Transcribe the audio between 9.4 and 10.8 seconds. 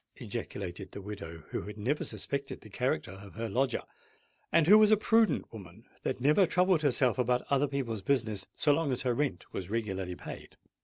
was regularly paid.